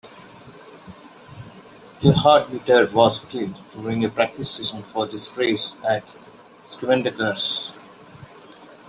Gerhard 1.99 2.51
Mitter 2.51 2.89
was 2.91 3.19
killed 3.29 3.55
during 3.69 4.03
a 4.03 4.09
practice 4.09 4.49
session 4.49 4.81
for 4.81 5.05
this 5.05 5.37
race 5.37 5.75
at 5.87 6.03
Schwedenkreuz. 6.65 7.75